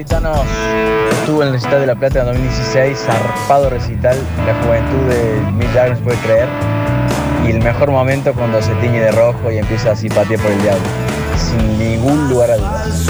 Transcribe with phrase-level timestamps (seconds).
[0.00, 0.42] Metropolitano
[1.12, 4.16] estuvo en el Estadio de la Plata en 2016, zarpado recital,
[4.46, 6.48] la juventud de Mick Jagger se puede creer.
[7.46, 10.62] Y el mejor momento cuando se tiñe de rojo y empieza así patear por el
[10.62, 10.80] diablo.
[11.36, 13.06] Sin ningún lugar a dudas.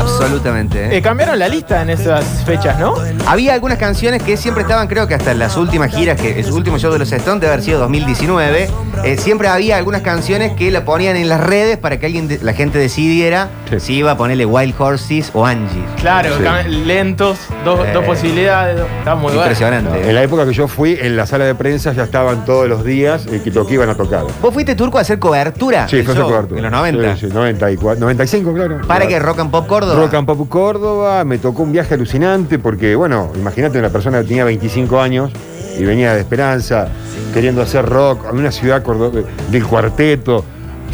[0.00, 0.84] Absolutamente.
[0.86, 0.96] ¿eh?
[0.98, 2.94] Eh, cambiaron la lista en esas fechas, ¿no?
[3.26, 6.50] Había algunas canciones que siempre estaban, creo que hasta en las últimas giras, que el
[6.52, 8.68] último show de los Stones debe haber sido 2019.
[9.04, 12.38] eh, siempre había algunas canciones que la ponían en las redes para que alguien, de-
[12.40, 13.48] la gente decidiera
[13.80, 13.86] Sí.
[13.86, 15.84] si iba a ponerle Wild Horses o Angie.
[16.00, 16.42] Claro, Sí.
[16.42, 17.90] cam- lentos, dos, Eh.
[17.92, 18.80] dos posibilidades.
[18.98, 19.40] Está muy bueno.
[19.42, 20.08] Impresionante.
[20.08, 22.84] En la época que yo fui, en la sala de prensa ya estaban todos los
[22.84, 24.24] días eh, que lo que iban a tocar.
[24.40, 25.88] ¿Vos fuiste turco a hacer cobertura?
[25.88, 26.58] Sí, del fue esa show cobertura.
[26.58, 27.16] En los 90.
[27.16, 28.76] Sí, sí, 94, 95, claro.
[28.86, 29.08] ¿Para Claro.
[29.08, 29.94] que Rock and Pop Córdoba?
[30.00, 34.28] Rock and Pop Córdoba, me tocó un viaje alucinante porque, bueno, imagínate una persona que
[34.28, 35.30] tenía 25 años
[35.78, 36.88] y venía de Esperanza,
[37.32, 39.10] queriendo hacer rock, en una ciudad cordo-
[39.50, 40.44] del cuarteto,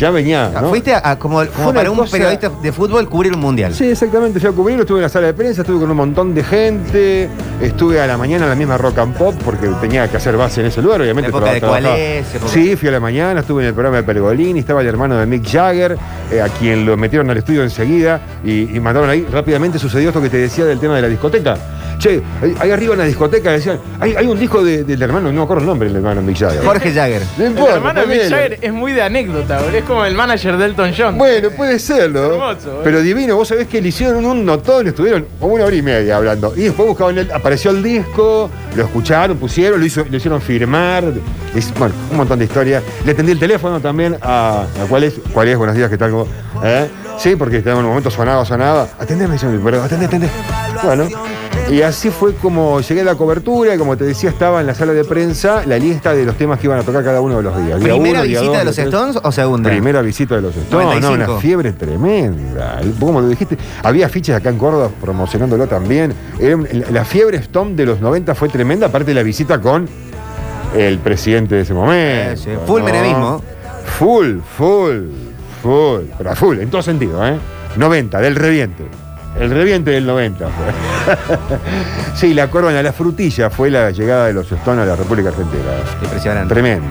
[0.00, 0.68] ya venía, Ah, ¿no?
[0.70, 3.74] Fuiste a, a como, como para un cosa- periodista de fútbol cubrir un mundial.
[3.74, 6.34] Sí, exactamente, fui a cubrirlo, estuve en la sala de prensa, estuve con un montón
[6.34, 7.28] de gente,
[7.60, 10.60] estuve a la mañana en la misma Rock and Pop porque tenía que hacer base
[10.62, 11.30] en ese lugar, obviamente.
[11.30, 13.98] La época de trabajaba- cuál es, Sí, fui a la mañana, estuve en el programa
[13.98, 15.96] de Pergolini, estaba el hermano de Mick Jagger,
[16.32, 19.26] eh, a quien lo metieron al estudio enseguida y, y mandaron ahí.
[19.30, 21.56] Rápidamente sucedió esto que te decía del tema de la discoteca.
[22.00, 25.28] Che, ahí, ahí arriba en la discoteca decían, hay, hay un disco de- del hermano,
[25.30, 26.64] no me acuerdo el nombre del hermano Mick Jagger.
[26.64, 27.22] Jorge Jagger.
[27.36, 28.22] No El importa, hermano de Mick.
[28.30, 29.76] Jagger es muy de anécdota, boludo.
[29.76, 31.18] Es como el manager de Elton John.
[31.18, 32.32] Bueno, puede serlo.
[32.32, 32.80] Hermoso, ¿eh?
[32.84, 36.16] Pero divino, vos sabés que le hicieron un notón, estuvieron como una hora y media
[36.16, 36.54] hablando.
[36.56, 41.04] Y después buscaban el, apareció el disco, lo escucharon, pusieron, lo, hizo, lo hicieron firmar.
[41.54, 42.82] Es- bueno, un montón de historias.
[43.04, 46.12] Le atendí el teléfono también a, a cuál es, cuál es, buenos días, ¿qué tal?
[46.12, 46.26] ¿Cómo?
[46.64, 46.88] ¿Eh?
[47.18, 48.88] Sí, porque en un momento sonaba, sonaba.
[48.98, 50.30] Atendeme, dice, pero atendé, atendé.
[50.84, 51.08] Bueno.
[51.70, 54.74] Y así fue como llegué a la cobertura y como te decía, estaba en la
[54.74, 57.42] sala de prensa la lista de los temas que iban a tocar cada uno de
[57.44, 57.78] los días.
[57.78, 58.86] Día ¿Primera uno, día visita dos, de los tres.
[58.88, 59.70] Stones o segunda?
[59.70, 60.86] Primera visita de los Stones.
[61.00, 61.32] No, 95.
[61.32, 62.80] una fiebre tremenda.
[62.98, 66.12] Como lo dijiste, había fichas acá en Córdoba promocionándolo también.
[66.90, 69.88] La fiebre Stone de los 90 fue tremenda, aparte de la visita con
[70.76, 72.42] el presidente de ese momento.
[72.42, 72.84] Sí, full ¿no?
[72.86, 73.42] menemismo.
[73.98, 75.04] Full, full,
[75.62, 76.02] full.
[76.18, 77.38] Pero full, en todo sentido, ¿eh?
[77.76, 78.84] 90, del reviente.
[79.38, 81.58] El reviente del 90 fue.
[82.14, 85.62] sí, la corona, la frutilla fue la llegada de los Stones a la República Argentina.
[86.02, 86.52] Impresionante.
[86.52, 86.86] Tremendo.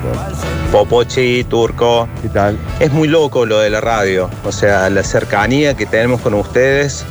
[0.71, 2.07] Popochi, Turco.
[2.21, 2.57] ¿Qué tal?
[2.79, 7.05] Es muy loco lo de la radio, o sea, la cercanía que tenemos con ustedes.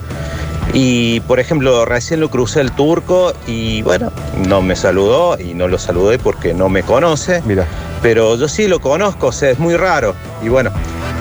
[0.72, 4.12] Y, por ejemplo, recién lo crucé el turco y, bueno,
[4.46, 7.66] no me saludó y no lo saludé porque no me conoce, Mira.
[8.02, 10.14] pero yo sí lo conozco, o sea, es muy raro.
[10.42, 10.70] Y bueno,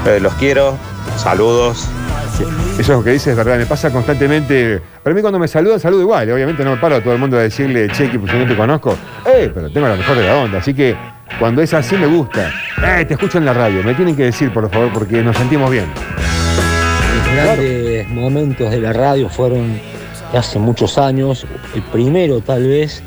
[0.06, 0.76] eh, los quiero,
[1.18, 1.88] saludos.
[2.44, 3.58] Eso es lo que dices, es verdad.
[3.58, 4.82] Me pasa constantemente.
[5.04, 6.32] Para mí, cuando me saludan, saludo igual.
[6.32, 8.48] Obviamente, no me paro a todo el mundo a decirle, che, que pues, yo no
[8.48, 8.98] te conozco.
[9.26, 9.52] ¡Eh!
[9.54, 10.60] Pero tengo la mejor de la onda.
[10.60, 10.96] Así que
[11.40, 12.52] cuando es así, me gusta.
[12.84, 13.06] ¡Eh!
[13.06, 13.84] Te escucho en la radio.
[13.84, 15.86] Me tienen que decir, por favor, porque nos sentimos bien.
[17.18, 19.80] Los grandes momentos de la radio fueron
[20.34, 21.46] hace muchos años.
[21.74, 23.04] El primero, tal vez,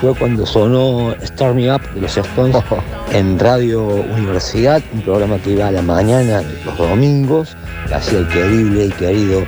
[0.00, 2.56] fue cuando sonó Start Me Up de los Stones
[3.12, 7.56] en Radio Universidad, un programa que iba a la mañana los domingos,
[7.88, 9.44] que hacía el querible y querido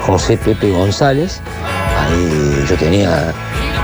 [0.00, 1.40] José Pepe González.
[1.98, 3.32] Ahí yo tenía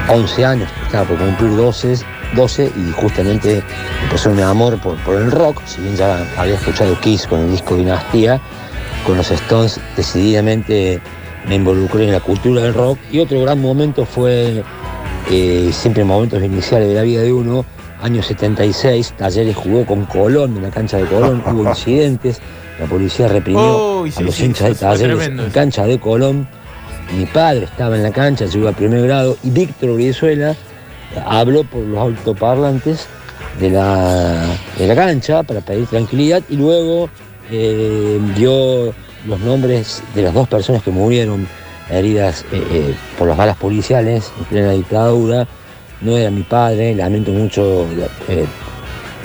[0.09, 1.99] 11 años, estaba por cumplir 12,
[2.34, 3.62] 12 y justamente
[4.03, 7.51] empezó mi amor por, por el rock, si bien ya había escuchado Kiss con el
[7.53, 8.41] disco Dinastía,
[9.07, 11.01] con los Stones decididamente
[11.47, 14.65] me involucré en la cultura del rock y otro gran momento fue
[15.31, 17.65] eh, siempre en momentos iniciales de la vida de uno,
[18.03, 22.41] año 76, Talleres jugó con Colón en la cancha de Colón, hubo incidentes,
[22.78, 26.49] la policía reprimió a los sí, hinchas de Talleres en cancha de Colón.
[27.16, 29.37] Mi padre estaba en la cancha, llegó a primer grado.
[29.43, 30.55] Y Víctor Brizuela
[31.27, 33.06] habló por los autoparlantes
[33.59, 34.47] de la,
[34.78, 37.09] de la cancha para pedir tranquilidad y luego
[37.50, 38.95] eh, dio
[39.27, 41.49] los nombres de las dos personas que murieron
[41.91, 45.47] heridas eh, eh, por las balas policiales en plena dictadura.
[46.00, 47.87] No era mi padre, lamento mucho
[48.28, 48.47] eh,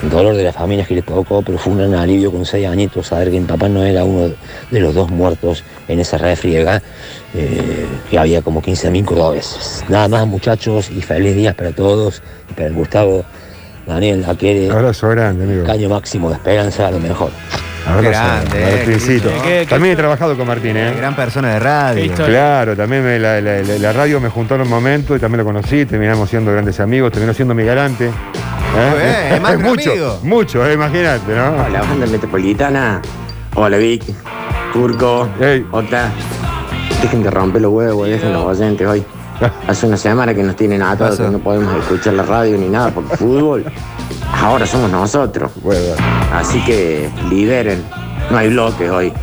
[0.01, 2.67] el dolor de las familias que le tocó, pero fue un gran alivio con seis
[2.67, 4.33] añitos saber que mi papá no era uno
[4.71, 6.81] de los dos muertos en esa refriega,
[7.31, 9.83] que había como 15.000 cordobeses.
[9.87, 13.23] Nada más muchachos y feliz días para todos, y para el Gustavo,
[13.87, 15.63] Daniel, Aquere, Abrazo grande, amigo.
[15.65, 17.31] caño máximo de esperanza, a lo mejor.
[18.01, 19.29] Grande, eh, Martincito.
[19.29, 20.93] qué- qué- También he trabajado con Martín, ¿eh?
[20.97, 22.13] Gran persona de radio.
[22.13, 25.39] Claro, también me- la, la- la- la radio me juntó en un momento y también
[25.39, 28.07] lo conocí, terminamos siendo grandes amigos, terminó siendo mi garante.
[28.77, 29.39] ¿eh?
[29.57, 30.19] un mucho, amigo.
[30.23, 31.63] mucho, eh, imagínate, ¿no?
[31.65, 33.01] Hola, banda metropolitana.
[33.55, 34.03] Hola, Vic.
[34.71, 35.29] Turco.
[35.39, 35.65] Ey.
[35.71, 36.09] Otra.
[37.01, 39.03] Dejen de romper los huevos, dejen los oyentes hoy.
[39.67, 42.89] Hace una semana que nos tienen atados, que no podemos escuchar la radio ni nada
[42.91, 43.65] por fútbol.
[44.41, 45.51] Ahora somos nosotros.
[45.61, 45.95] Bueno,
[46.33, 47.83] Así que lideren.
[48.29, 49.13] No hay bloques hoy.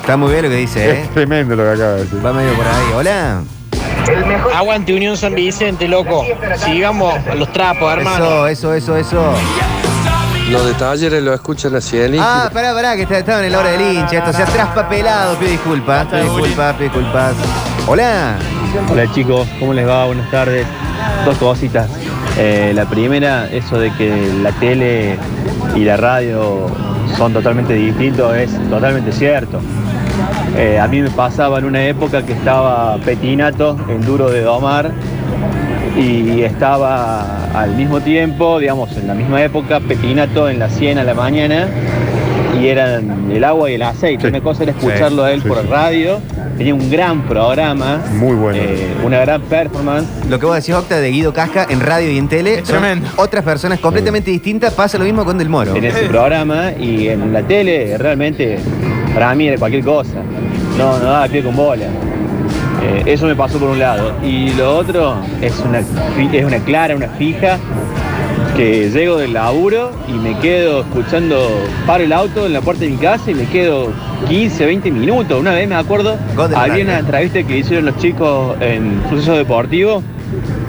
[0.00, 1.00] Está muy bien lo que dice, ¿eh?
[1.02, 2.24] Es tremendo lo que acaba de decir.
[2.24, 2.84] Va medio por ahí.
[2.94, 3.42] Hola.
[4.54, 6.24] Aguante Unión San Vicente, loco.
[6.64, 8.46] Sigamos a los trapos, hermano.
[8.46, 9.32] Eso, eso, eso, eso.
[10.50, 12.18] Los de talleres lo escuchan la Cieli.
[12.20, 14.18] Ah, pará, pará, que está- estaba en la hora del hincha.
[14.18, 15.36] Esto se ha traspapelado.
[15.38, 17.32] Pido disculpas, pido disculpas, pido disculpas.
[17.88, 18.36] Hola.
[18.90, 20.04] Hola chicos, ¿cómo les va?
[20.06, 20.64] Buenas tardes.
[21.24, 21.88] Dos cositas.
[22.38, 25.16] Eh, la primera, eso de que la tele
[25.74, 26.66] y la radio
[27.16, 29.60] son totalmente distintos, es totalmente cierto.
[30.56, 34.90] Eh, a mí me pasaba en una época que estaba Petinato en Duro de Domar
[35.96, 41.04] y estaba al mismo tiempo, digamos, en la misma época, Petinato en la 100 a
[41.04, 41.68] la mañana
[42.60, 44.22] y eran el agua y el aceite.
[44.22, 44.28] Sí.
[44.28, 45.66] Una cosa era escucharlo a él sí, por sí.
[45.68, 46.20] radio,
[46.56, 48.58] tenía un gran programa, Muy bueno.
[48.60, 50.06] eh, una gran performance.
[50.28, 52.54] Lo que vos decís, Octa, de Guido Casca en radio y en tele.
[52.60, 53.08] Es son tremendo.
[53.16, 54.72] Otras personas completamente distintas.
[54.74, 55.74] Pasa lo mismo con Del Moro.
[55.74, 58.58] en ese programa y en la tele realmente
[59.14, 60.14] para mí era cualquier cosa.
[60.78, 61.86] No, no daba pie con bola.
[62.82, 64.12] Eh, eso me pasó por un lado.
[64.22, 67.58] Y lo otro es una, es una clara, una fija,
[68.56, 71.48] que llego del laburo y me quedo escuchando,
[71.86, 73.92] paro el auto en la puerta de mi casa y me quedo
[74.28, 75.38] 15, 20 minutos.
[75.38, 76.16] Una vez me acuerdo,
[76.54, 80.02] había una entrevista que hicieron los chicos en Suceso Deportivo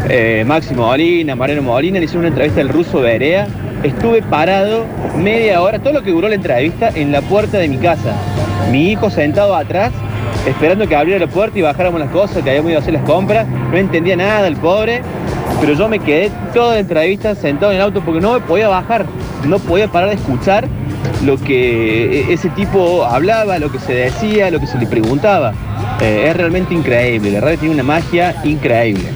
[0.10, 3.48] eh, Máximo Molina, Mariano Molina, le hicieron una entrevista al ruso Berea.
[3.84, 4.86] Estuve parado
[5.18, 8.14] media hora, todo lo que duró la entrevista, en la puerta de mi casa.
[8.72, 9.92] Mi hijo sentado atrás,
[10.48, 13.04] esperando que abriera la puerta y bajáramos las cosas, que habíamos ido a hacer las
[13.04, 13.48] compras.
[13.48, 15.02] No entendía nada el pobre,
[15.62, 18.68] pero yo me quedé toda la entrevista sentado en el auto porque no me podía
[18.68, 19.06] bajar,
[19.46, 20.68] no podía parar de escuchar
[21.26, 25.54] lo que e- ese tipo hablaba, lo que se decía, lo que se le preguntaba.
[26.02, 29.10] Eh, es realmente increíble, la radio tiene una magia increíble.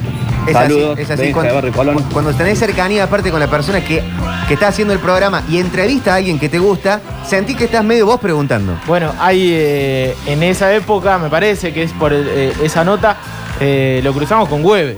[0.46, 1.32] Es Saludos, así, es así.
[1.32, 4.02] Cuando, cuando tenés cercanía, aparte con la persona que,
[4.48, 7.84] que está haciendo el programa y entrevista a alguien que te gusta, sentí que estás
[7.84, 8.72] medio vos preguntando.
[8.88, 13.16] Bueno, hay eh, en esa época, me parece que es por el- eh, esa nota,
[13.60, 14.96] eh, lo cruzamos con Hueve.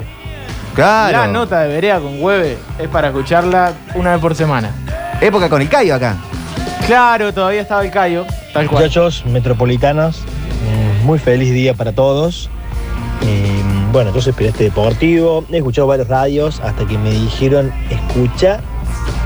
[0.75, 1.19] Claro.
[1.19, 4.71] La nota de Berea con Hueve es para escucharla una vez por semana.
[5.21, 6.17] Época con el Cayo acá.
[6.87, 8.83] Claro, todavía estaba el Cayo, tal cual.
[8.83, 12.51] Muchachos metropolitanos, mm, muy feliz día para todos.
[13.23, 17.73] Y, mm, bueno, yo soy periodista deportivo, he escuchado varios radios hasta que me dijeron,
[17.89, 18.61] escucha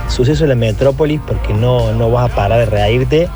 [0.09, 3.29] suceso en la metrópolis porque no, no vas a parar de reírte.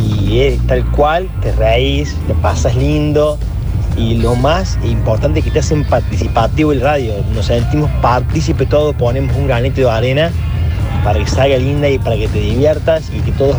[0.00, 3.38] Y es tal cual, te reís, te pasas lindo.
[3.96, 7.14] Y lo más importante es que te hacen participativo el radio.
[7.34, 10.30] Nos sentimos partícipes todos, ponemos un granito de arena
[11.04, 13.56] para que salga linda y para que te diviertas y que todos,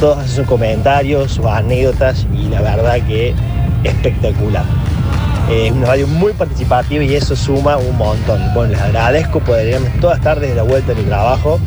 [0.00, 3.34] todos hacen sus comentarios, sus anécdotas y la verdad que
[3.84, 4.64] espectacular.
[5.50, 8.40] Eh, Es una radio muy participativa y eso suma un montón.
[8.54, 11.58] Bueno, les agradezco llegarme todas tardes de la vuelta de mi trabajo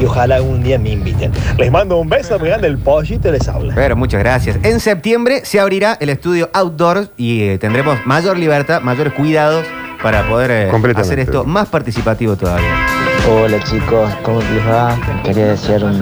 [0.00, 1.32] y ojalá algún día me inviten.
[1.58, 3.74] Les mando un beso, me el pollito y les habla.
[3.74, 4.58] Pero muchas gracias.
[4.62, 9.66] En septiembre se abrirá el estudio Outdoor y eh, tendremos mayor libertad, mayores cuidados
[10.02, 12.86] para poder eh, hacer esto más participativo todavía.
[13.30, 14.96] Hola chicos, ¿cómo les va?
[15.22, 16.00] Quería desear un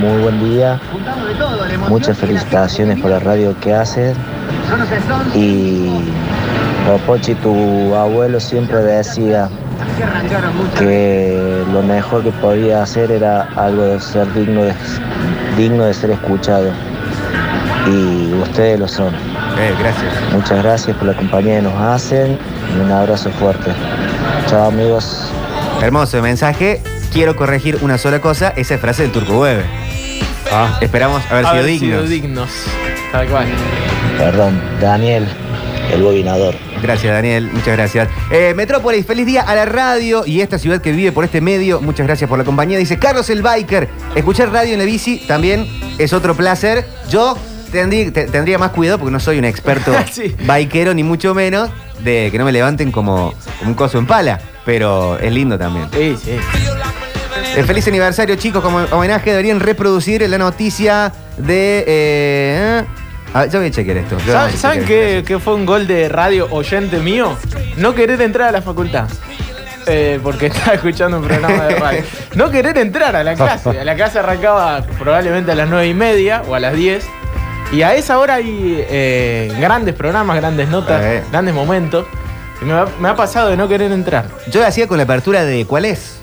[0.00, 0.80] muy buen día.
[1.88, 4.16] Muchas felicitaciones por la radio que haces.
[5.34, 5.88] Y
[7.06, 9.48] Pochi, tu abuelo siempre decía
[10.78, 14.74] que lo mejor que podía hacer era algo de ser digno de,
[15.56, 16.70] digno de ser escuchado.
[17.86, 19.14] Y ustedes lo son.
[19.14, 20.32] Eh, gracias.
[20.32, 22.38] Muchas gracias por la compañía que nos hacen
[22.74, 23.70] y un abrazo fuerte.
[24.46, 25.30] Chao amigos.
[25.82, 26.80] Hermoso mensaje.
[27.12, 29.64] Quiero corregir una sola cosa, esa es frase del Turco Hueve.
[30.52, 31.80] Ah, Esperamos haber, sido Haber dignos.
[31.80, 32.50] sido dignos.
[33.12, 33.46] Tal cual.
[34.18, 35.26] Perdón, Daniel,
[35.94, 36.54] el bobinador.
[36.82, 37.48] Gracias, Daniel.
[37.52, 38.08] Muchas gracias.
[38.30, 41.80] Eh, Metrópolis, feliz día a la radio y esta ciudad que vive por este medio.
[41.80, 42.78] Muchas gracias por la compañía.
[42.78, 43.88] Dice Carlos el Biker.
[44.14, 45.66] Escuchar radio en la bici también
[45.98, 46.84] es otro placer.
[47.10, 47.36] Yo
[47.72, 50.34] tendrí- te- tendría más cuidado porque no soy un experto Sí.
[50.46, 51.70] bikero, ni mucho menos,
[52.00, 54.40] de que no me levanten como, como un coso en pala.
[54.64, 55.86] Pero es lindo también.
[55.92, 56.30] Sí, sí.
[57.56, 58.62] Eh, feliz aniversario, chicos.
[58.62, 61.84] Como homenaje deberían reproducir la noticia de.
[61.86, 62.84] Eh,
[63.32, 64.16] a ver, yo voy a chequear esto.
[64.18, 65.26] Yo voy a ¿Saben, ¿saben chequear qué, esto.
[65.28, 67.36] qué fue un gol de radio oyente mío?
[67.76, 69.08] No querer entrar a la facultad.
[69.86, 72.02] Eh, porque estaba escuchando un programa de radio.
[72.34, 73.78] No querer entrar a la clase.
[73.78, 77.04] A la clase arrancaba probablemente a las nueve y media o a las 10.
[77.72, 81.22] Y a esa hora hay eh, grandes programas, grandes notas, Eh.
[81.30, 82.06] grandes momentos.
[82.62, 84.26] Y me ha, me ha pasado de no querer entrar.
[84.50, 86.20] Yo lo hacía con la apertura de ¿Cuál es?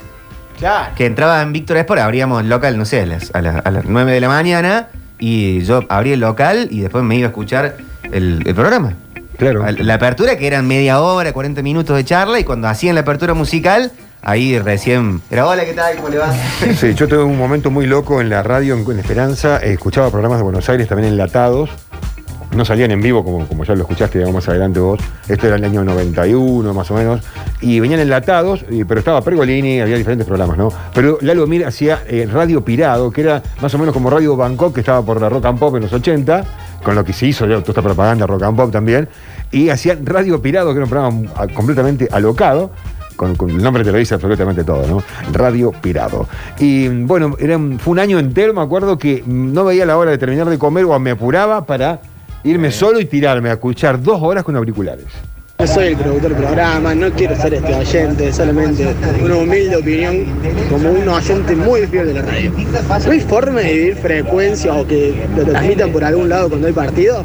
[0.58, 0.94] Claro.
[0.96, 3.86] Que entraba en Víctor Sport, abríamos local, no sé, a las, a, las, a las
[3.86, 4.88] 9 de la mañana.
[5.22, 7.78] Y yo abrí el local y después me iba a escuchar
[8.12, 8.96] el, el programa.
[9.38, 9.64] claro.
[9.72, 12.40] La apertura que eran media hora, 40 minutos de charla.
[12.40, 13.92] Y cuando hacían la apertura musical,
[14.24, 15.22] ahí recién.
[15.30, 15.96] Pero hola, ¿qué tal?
[15.98, 16.34] ¿Cómo le va?
[16.76, 20.40] Sí, yo tuve un momento muy loco en la radio en, en Esperanza, escuchaba programas
[20.40, 21.70] de Buenos Aires también enlatados,
[22.56, 25.56] no salían en vivo como, como ya lo escuchaste digamos, más adelante vos, esto era
[25.56, 27.22] el año 91 más o menos,
[27.62, 30.70] y venían enlatados, pero estaba Pergolini, había diferentes programas, ¿no?
[30.94, 34.74] Pero Lalo Mir hacía eh, Radio Pirado, que era más o menos como Radio Bangkok,
[34.74, 36.44] que estaba por la Rock and Pop en los 80,
[36.84, 39.08] con lo que se hizo toda esta propaganda Rock and Pop también,
[39.52, 42.72] y hacía Radio Pirado, que era un programa ah, completamente alocado,
[43.16, 45.04] con, con el nombre te lo dice absolutamente todo, ¿no?
[45.32, 46.28] Radio Pirado.
[46.58, 50.18] Y bueno, era fue un año entero, me acuerdo que no veía la hora de
[50.18, 52.02] terminar de comer o me apuraba para
[52.44, 55.06] irme solo y tirarme a escuchar dos horas con auriculares.
[55.60, 60.26] No soy el productor del programa, no quiero ser este oyente, solamente una humilde opinión
[60.72, 62.52] como un oyente muy fiel de la radio.
[63.06, 66.74] ¿No hay forma de dividir frecuencias o que lo transmitan por algún lado cuando hay
[66.74, 67.24] partido?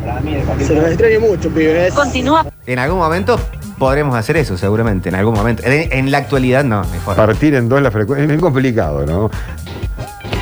[0.61, 1.95] Se los extraño mucho, pibes.
[1.95, 2.47] Continúa.
[2.67, 3.41] En algún momento
[3.79, 5.09] podremos hacer eso, seguramente.
[5.09, 5.63] En algún momento.
[5.65, 6.83] En, en la actualidad, no.
[6.93, 7.17] Mejor.
[7.17, 9.31] Partir en dos la frecuencia es complicado, ¿no?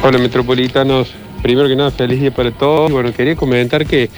[0.03, 1.15] Hola metropolitanos,
[1.45, 2.91] primero que nada feliz día para todos.
[2.91, 4.09] Bueno, quería comentar que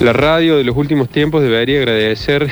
[0.00, 2.48] la radio de los últimos tiempos debería agradecer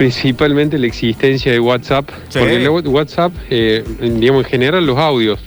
[0.00, 2.38] principalmente la existencia de WhatsApp, Sí.
[2.38, 5.38] porque WhatsApp, eh, digamos en general los audios,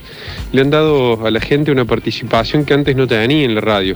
[0.52, 3.96] le han dado a la gente una participación que antes no tenía en la radio.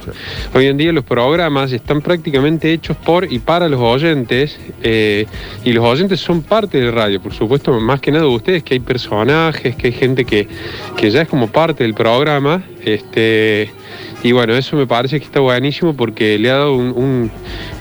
[0.56, 5.28] Hoy en día los programas están prácticamente hechos por y para los oyentes eh,
[5.64, 8.74] y los oyentes son parte de la radio, por supuesto, más que nada ustedes, que
[8.74, 10.48] hay personajes, que hay gente que,
[10.96, 12.64] que ya es como parte del programa.
[12.84, 13.70] Este,
[14.24, 17.32] y bueno, eso me parece que está buenísimo porque le ha dado un, un-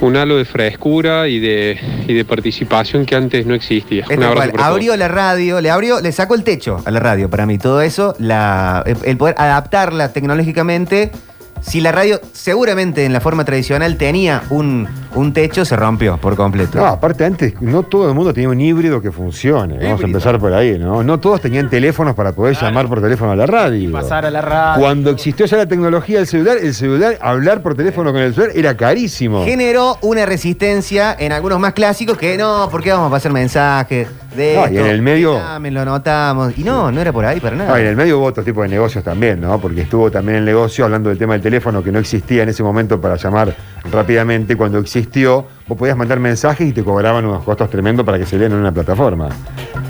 [0.01, 4.05] un halo de frescura y de, y de participación que antes no existía.
[4.09, 4.63] Un abrazo todos.
[4.65, 7.57] Abrió la radio, le abrió, le sacó el techo a la radio para mí.
[7.57, 11.11] Todo eso, la, el poder adaptarla tecnológicamente.
[11.59, 14.87] Si la radio seguramente en la forma tradicional tenía un,
[15.17, 16.77] un techo, se rompió por completo.
[16.77, 19.77] No, aparte antes no todo el mundo tenía un híbrido que funcione.
[19.83, 21.03] Vamos a empezar por ahí, ¿no?
[21.03, 23.91] No todos tenían teléfonos para poder llamar por teléfono a la radio.
[23.91, 24.81] Pasar a la radio.
[24.81, 28.55] Cuando existió ya la tecnología del celular, el celular, hablar por teléfono con el celular
[28.55, 29.43] era carísimo.
[29.43, 34.07] Generó una resistencia en algunos más clásicos que no, ¿por qué vamos a pasar mensajes?
[34.35, 36.55] De No, y en el medio- Llamen, lo anotamos.
[36.57, 37.73] Y no, no era por ahí para nada.
[37.73, 39.59] Ah, en el medio hubo otro tipo de negocios también, ¿no?
[39.59, 42.61] Porque estuvo también el negocio hablando del tema del teléfono que no existía en ese
[42.61, 43.55] momento para llamar
[43.91, 44.55] rápidamente.
[44.55, 48.37] Cuando existió, vos podías mandar mensajes y te cobraban unos costos tremendos para que se
[48.37, 49.29] lean en una plataforma,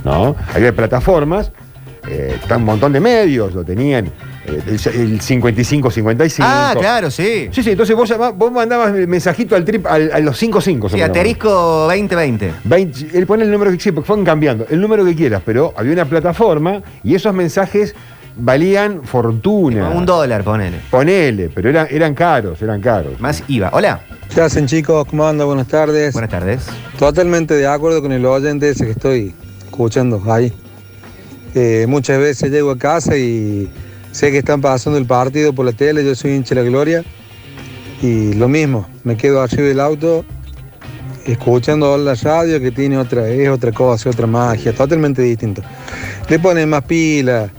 [0.05, 0.35] ¿no?
[0.53, 1.51] Había plataformas,
[2.07, 4.05] eh, un montón de medios, lo tenían,
[4.45, 6.37] eh, el, el 55-55.
[6.41, 7.49] Ah, claro, sí.
[7.51, 10.87] Sí, sí, entonces vos, llamá- vos mandabas el mensajito al trip, al- a los 55.
[10.87, 11.13] Sí, se llamaba.
[11.17, 11.49] asterisco
[11.87, 12.53] 2020.
[12.63, 15.73] 20, él pone el número que sí, porque fueron cambiando, el número que quieras, pero
[15.75, 17.95] había una plataforma y esos mensajes
[18.37, 19.89] valían fortuna.
[19.89, 20.79] Un dólar, ponele.
[20.89, 23.19] Ponele, pero eran, eran caros, eran caros.
[23.19, 23.69] Más IVA.
[23.73, 24.01] Hola.
[24.33, 25.07] ¿Qué hacen chicos?
[25.09, 25.47] ¿Cómo andan?
[25.47, 26.13] Buenas tardes.
[26.13, 26.67] Buenas tardes.
[26.99, 29.33] Totalmente de acuerdo con el oyente ese que estoy
[29.65, 30.53] escuchando ahí.
[31.55, 33.69] Eh, muchas veces llego a casa y
[34.11, 37.03] sé que están pasando el partido por la tele, yo soy hincha de la gloria.
[38.01, 40.23] Y lo mismo, me quedo arriba del auto
[41.25, 45.61] escuchando la radio que tiene otra, es otra cosa, otra magia, totalmente distinto.
[46.29, 47.49] Le ponen más pila,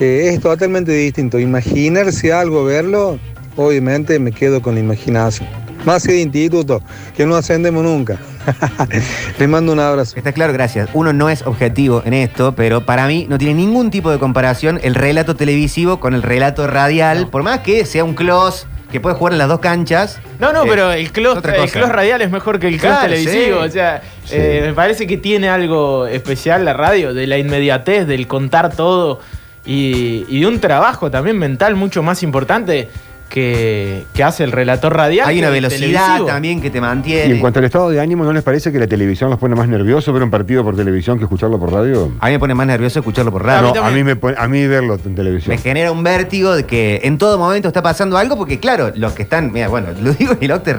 [0.00, 1.38] eh, es totalmente distinto.
[1.38, 3.18] Imaginarse algo, verlo,
[3.56, 5.48] obviamente me quedo con la imaginación.
[5.84, 6.80] Más que de instituto,
[7.14, 8.16] que no ascendemos nunca.
[9.38, 10.16] Les mando un abrazo.
[10.16, 10.88] Está claro, gracias.
[10.94, 14.80] Uno no es objetivo en esto, pero para mí no tiene ningún tipo de comparación
[14.82, 19.16] el relato televisivo con el relato radial, por más que sea un close que puede
[19.16, 20.20] jugar en las dos canchas.
[20.38, 21.40] No, no, eh, pero el close,
[21.74, 23.60] el radial es mejor que el close Claro, televisivo.
[23.62, 23.68] sí.
[23.68, 24.34] O sea, Sí.
[24.36, 29.20] eh, me parece que tiene algo especial la radio, de la inmediatez, del contar todo
[29.66, 32.88] y, y de un trabajo también mental mucho más importante
[33.28, 35.26] que, que hace el relator radial.
[35.28, 36.26] Hay una el velocidad televisivo.
[36.26, 37.40] también que te Y en mantiene.
[37.40, 40.12] cuanto al estado de ánimo, ¿no les parece que la televisión los pone más nerviosos
[40.14, 42.12] ver un partido por televisión que escucharlo por radio?
[42.20, 43.74] A mí me pone más nervioso escucharlo por radio.
[43.74, 45.56] No, a mí, me pone- a mí verlo en televisión.
[45.56, 49.14] Me genera un vértigo de que en todo momento está pasando algo, porque claro, los
[49.14, 50.72] que están, mira, bueno, lo digo y el Octe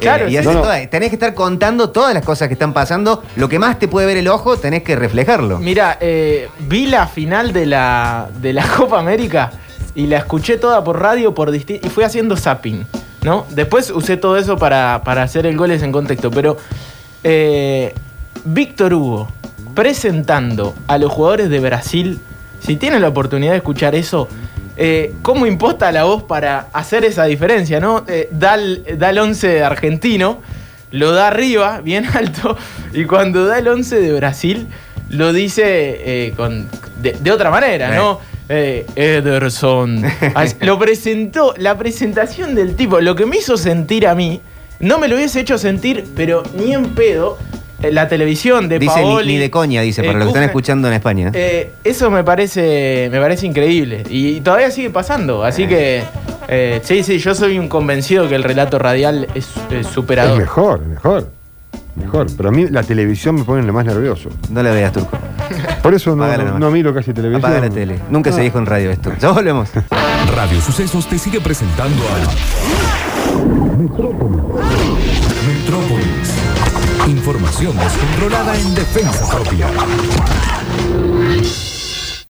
[0.00, 0.62] relator, eh, Claro, y hace No, no.
[0.62, 3.88] toda- tenés que estar contando todas las cosas que están pasando, lo que más te
[3.88, 5.58] puede ver el ojo, tenés que reflejarlo.
[5.58, 9.50] Mira, eh, vi la final de la, de la Copa América
[9.94, 12.86] y la escuché toda por radio por y fui haciendo zapping,
[13.22, 13.46] ¿no?
[13.50, 16.56] Después usé todo eso para, para hacer el goles en contexto, pero
[17.24, 17.92] eh,
[18.44, 19.28] Víctor Hugo
[19.74, 22.20] presentando a los jugadores de Brasil,
[22.60, 24.28] si tienen la oportunidad de escuchar eso,
[24.82, 28.02] eh, ¿cómo imposta la voz para hacer esa diferencia, no?
[28.08, 30.38] Eh, da, el, da el 11 argentino,
[30.90, 32.56] lo da arriba, bien alto,
[32.94, 34.66] y cuando da el 11 de Brasil,
[35.10, 36.66] lo dice eh, con,
[37.02, 38.20] de, de otra manera, ¿no?
[38.48, 40.02] Eh, Ederson.
[40.62, 44.40] Lo presentó, la presentación del tipo, lo que me hizo sentir a mí,
[44.80, 47.38] no me lo hubiese hecho sentir, pero ni en pedo,
[47.82, 49.32] la televisión de Dice ni, Paoli.
[49.34, 51.30] ni de coña, dice, para eh, los que están escuchando en España.
[51.34, 54.04] eh, eso me parece, me parece increíble.
[54.10, 55.44] Y, todavía sigue pasando.
[55.44, 56.02] Así que,
[56.48, 60.38] eh, sí, sí, yo soy un convencido que el relato radial es, es Es superador.
[60.38, 61.30] mejor, mejor.
[61.96, 62.26] Mejor.
[62.36, 64.30] Pero a mí la televisión me pone lo más nervioso.
[64.50, 65.18] No le veas, Turco.
[65.82, 67.44] Por eso no, no, no miro casi televisión.
[67.44, 67.98] Apaga la tele.
[68.10, 68.44] Nunca se Ah.
[68.44, 69.12] dijo en radio esto.
[69.20, 69.68] Ya volvemos.
[70.34, 72.18] Radio Sucesos te sigue presentando a
[75.48, 76.19] Metrópolis.
[77.06, 79.68] Información descontrolada en defensa propia.